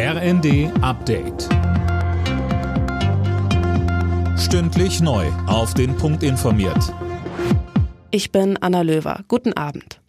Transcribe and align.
RND 0.00 0.70
Update. 0.80 1.48
Stündlich 4.38 5.00
neu. 5.00 5.26
Auf 5.48 5.74
den 5.74 5.96
Punkt 5.96 6.22
informiert. 6.22 6.94
Ich 8.12 8.30
bin 8.30 8.56
Anna 8.58 8.82
Löwer. 8.82 9.24
Guten 9.26 9.54
Abend. 9.54 10.00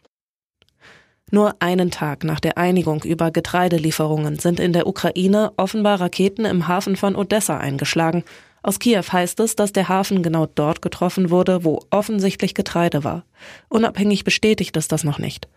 Nur 1.31 1.55
einen 1.57 1.89
Tag 1.89 2.23
nach 2.23 2.39
der 2.39 2.59
Einigung 2.59 3.01
über 3.01 3.31
Getreidelieferungen 3.31 4.37
sind 4.37 4.59
in 4.59 4.73
der 4.73 4.85
Ukraine 4.85 5.53
offenbar 5.57 5.99
Raketen 5.99 6.45
im 6.45 6.67
Hafen 6.67 6.95
von 6.95 7.15
Odessa 7.15 7.57
eingeschlagen. 7.57 8.23
Aus 8.61 8.77
Kiew 8.77 9.05
heißt 9.11 9.39
es, 9.39 9.55
dass 9.55 9.73
der 9.73 9.89
Hafen 9.89 10.21
genau 10.21 10.45
dort 10.45 10.83
getroffen 10.83 11.31
wurde, 11.31 11.63
wo 11.63 11.81
offensichtlich 11.89 12.53
Getreide 12.53 13.03
war. 13.03 13.25
Unabhängig 13.69 14.23
bestätigt 14.23 14.77
ist 14.77 14.91
das 14.91 15.03
noch 15.03 15.17
nicht. 15.17 15.47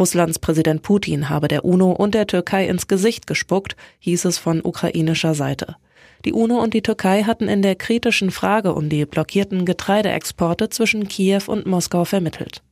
Russlands 0.00 0.38
Präsident 0.38 0.80
Putin 0.80 1.28
habe 1.28 1.46
der 1.46 1.64
UNO 1.64 1.92
und 1.92 2.14
der 2.14 2.26
Türkei 2.26 2.66
ins 2.66 2.88
Gesicht 2.88 3.26
gespuckt, 3.26 3.76
hieß 3.98 4.24
es 4.24 4.38
von 4.38 4.62
ukrainischer 4.64 5.34
Seite. 5.34 5.76
Die 6.24 6.32
UNO 6.32 6.58
und 6.58 6.72
die 6.72 6.80
Türkei 6.80 7.24
hatten 7.24 7.48
in 7.48 7.60
der 7.60 7.76
kritischen 7.76 8.30
Frage 8.30 8.74
um 8.74 8.88
die 8.88 9.04
blockierten 9.04 9.66
Getreideexporte 9.66 10.70
zwischen 10.70 11.06
Kiew 11.06 11.42
und 11.46 11.66
Moskau 11.66 12.06
vermittelt. 12.06 12.62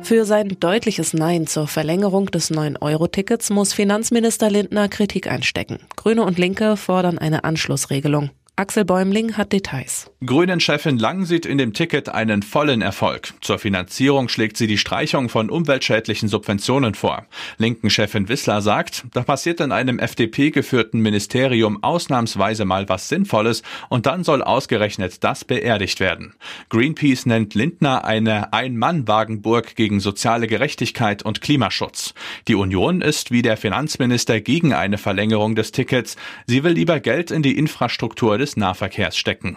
Für 0.00 0.24
sein 0.24 0.56
deutliches 0.58 1.12
Nein 1.12 1.46
zur 1.46 1.66
Verlängerung 1.66 2.26
des 2.26 2.50
9-Euro-Tickets 2.50 3.50
muss 3.50 3.74
Finanzminister 3.74 4.48
Lindner 4.48 4.88
Kritik 4.88 5.30
einstecken. 5.30 5.80
Grüne 5.96 6.24
und 6.24 6.38
Linke 6.38 6.78
fordern 6.78 7.18
eine 7.18 7.44
Anschlussregelung. 7.44 8.30
Axel 8.58 8.86
Bäumling 8.86 9.36
hat 9.36 9.52
Details. 9.52 10.10
Grünen-Chefin 10.24 10.98
Lang 10.98 11.26
sieht 11.26 11.44
in 11.44 11.58
dem 11.58 11.74
Ticket 11.74 12.08
einen 12.08 12.42
vollen 12.42 12.80
Erfolg. 12.80 13.34
Zur 13.42 13.58
Finanzierung 13.58 14.30
schlägt 14.30 14.56
sie 14.56 14.66
die 14.66 14.78
Streichung 14.78 15.28
von 15.28 15.50
umweltschädlichen 15.50 16.30
Subventionen 16.30 16.94
vor. 16.94 17.26
Linken-Chefin 17.58 18.30
Wissler 18.30 18.62
sagt, 18.62 19.04
da 19.12 19.24
passiert 19.24 19.60
in 19.60 19.72
einem 19.72 19.98
FDP-geführten 19.98 21.00
Ministerium 21.00 21.84
ausnahmsweise 21.84 22.64
mal 22.64 22.88
was 22.88 23.10
Sinnvolles 23.10 23.62
und 23.90 24.06
dann 24.06 24.24
soll 24.24 24.42
ausgerechnet 24.42 25.22
das 25.22 25.44
beerdigt 25.44 26.00
werden. 26.00 26.32
Greenpeace 26.70 27.26
nennt 27.26 27.54
Lindner 27.54 28.06
eine 28.06 28.54
Ein-Mann-Wagenburg 28.54 29.76
gegen 29.76 30.00
soziale 30.00 30.46
Gerechtigkeit 30.46 31.22
und 31.22 31.42
Klimaschutz. 31.42 32.14
Die 32.48 32.54
Union 32.54 33.02
ist 33.02 33.30
wie 33.30 33.42
der 33.42 33.58
Finanzminister 33.58 34.40
gegen 34.40 34.72
eine 34.72 34.96
Verlängerung 34.96 35.56
des 35.56 35.72
Tickets. 35.72 36.16
Sie 36.46 36.64
will 36.64 36.72
lieber 36.72 37.00
Geld 37.00 37.30
in 37.30 37.42
die 37.42 37.58
Infrastruktur 37.58 38.38
des 38.38 38.45
Nahverkehrs 38.54 39.16
stecken. 39.16 39.56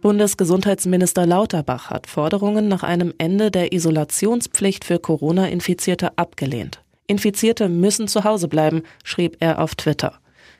Bundesgesundheitsminister 0.00 1.26
Lauterbach 1.26 1.90
hat 1.90 2.08
Forderungen 2.08 2.66
nach 2.66 2.82
einem 2.82 3.14
Ende 3.18 3.52
der 3.52 3.72
Isolationspflicht 3.72 4.84
für 4.84 4.98
Corona-Infizierte 4.98 6.18
abgelehnt. 6.18 6.82
Infizierte 7.06 7.68
müssen 7.68 8.08
zu 8.08 8.24
Hause 8.24 8.48
bleiben, 8.48 8.82
schrieb 9.04 9.36
er 9.38 9.60
auf 9.60 9.76
Twitter. 9.76 10.14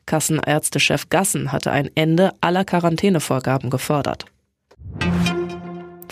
Kassenärztechef 0.07 1.09
Gassen 1.09 1.51
hatte 1.51 1.73
ein 1.73 1.91
Ende 1.97 2.31
aller 2.41 2.65
Quarantänevorgaben 2.65 3.69
gefordert. 3.69 4.27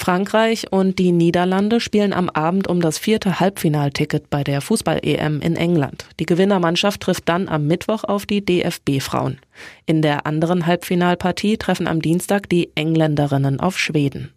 Frankreich 0.01 0.73
und 0.73 0.99
die 0.99 1.13
Niederlande 1.13 1.79
spielen 1.79 2.13
am 2.13 2.31
Abend 2.31 2.67
um 2.69 2.81
das 2.81 2.99
vierte 2.99 3.39
Halbfinalticket 3.39 4.31
bei 4.31 4.43
der 4.43 4.63
Fußball-EM 4.63 5.41
in 5.41 5.57
England. 5.57 6.07
Die 6.19 6.27
Gewinnermannschaft 6.27 7.03
trifft 7.03 7.29
dann 7.29 7.49
am 7.49 7.67
Mittwoch 7.67 8.05
auf 8.05 8.25
die 8.25 8.45
DFB-Frauen. 8.45 9.39
In 9.85 10.01
der 10.01 10.27
anderen 10.27 10.67
Halbfinalpartie 10.67 11.59
treffen 11.59 11.87
am 11.87 12.01
Dienstag 12.01 12.49
die 12.49 12.71
Engländerinnen 12.75 13.61
auf 13.61 13.79
Schweden. 13.79 14.33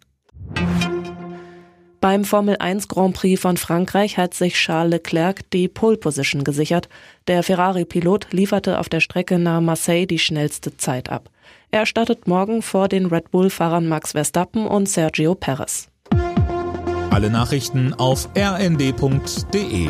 Beim 2.04 2.24
Formel 2.24 2.56
1 2.58 2.88
Grand 2.88 3.14
Prix 3.14 3.40
von 3.40 3.56
Frankreich 3.56 4.18
hat 4.18 4.34
sich 4.34 4.56
Charles 4.56 4.90
Leclerc 4.90 5.50
die 5.52 5.68
Pole 5.68 5.96
Position 5.96 6.44
gesichert. 6.44 6.90
Der 7.28 7.42
Ferrari-Pilot 7.42 8.26
lieferte 8.30 8.78
auf 8.78 8.90
der 8.90 9.00
Strecke 9.00 9.38
nahe 9.38 9.62
Marseille 9.62 10.04
die 10.04 10.18
schnellste 10.18 10.76
Zeit 10.76 11.08
ab. 11.08 11.30
Er 11.70 11.86
startet 11.86 12.26
morgen 12.26 12.60
vor 12.60 12.88
den 12.88 13.06
Red 13.06 13.30
Bull-Fahrern 13.30 13.88
Max 13.88 14.12
Verstappen 14.12 14.66
und 14.66 14.86
Sergio 14.86 15.34
Perez. 15.34 15.88
Alle 17.08 17.30
Nachrichten 17.30 17.94
auf 17.94 18.28
rnd.de 18.36 19.88